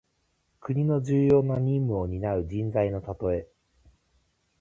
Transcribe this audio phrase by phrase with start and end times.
[0.59, 3.47] 国の重要な任務をになう人材のたとえ。